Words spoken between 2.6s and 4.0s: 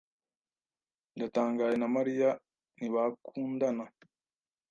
ntibakundana.